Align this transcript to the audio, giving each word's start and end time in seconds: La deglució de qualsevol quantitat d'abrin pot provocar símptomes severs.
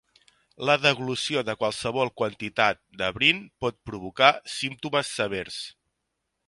La 0.69 0.75
deglució 0.85 1.43
de 1.49 1.55
qualsevol 1.59 2.11
quantitat 2.21 2.81
d'abrin 3.03 3.45
pot 3.65 3.81
provocar 3.91 4.35
símptomes 4.59 5.15
severs. 5.21 5.63